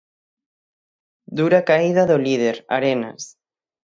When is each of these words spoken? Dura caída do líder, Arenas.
Dura 1.37 1.59
caída 1.69 2.03
do 2.09 2.17
líder, 2.25 2.55
Arenas. 2.77 3.23